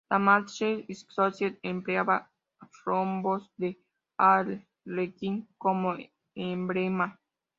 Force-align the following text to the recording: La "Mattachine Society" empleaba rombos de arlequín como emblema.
La 0.09 0.17
"Mattachine 0.17 0.83
Society" 0.95 1.59
empleaba 1.61 2.27
rombos 2.85 3.51
de 3.55 3.79
arlequín 4.17 5.47
como 5.59 5.95
emblema. 6.33 7.19